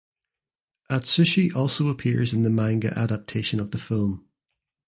[0.89, 4.25] Atsushi also appears in the manga adaptation of the film.